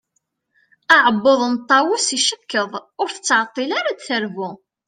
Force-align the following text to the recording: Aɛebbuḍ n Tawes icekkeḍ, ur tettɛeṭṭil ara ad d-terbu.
Aɛebbuḍ 0.95 1.41
n 1.53 1.55
Tawes 1.67 2.07
icekkeḍ, 2.17 2.71
ur 3.01 3.09
tettɛeṭṭil 3.11 3.69
ara 3.79 3.89
ad 3.91 3.97
d-terbu. 3.99 4.49